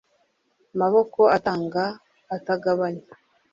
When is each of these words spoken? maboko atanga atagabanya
maboko 0.79 1.21
atanga 1.37 1.83
atagabanya 2.35 3.05